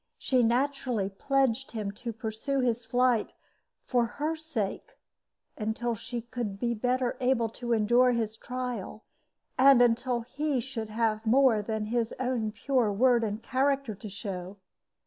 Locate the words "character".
13.43-13.93